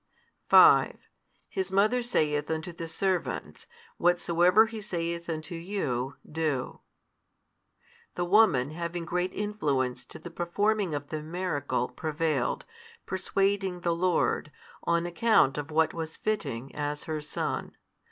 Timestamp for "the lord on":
13.81-15.05